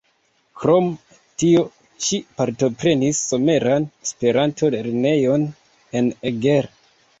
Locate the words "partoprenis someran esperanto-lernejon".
2.39-5.47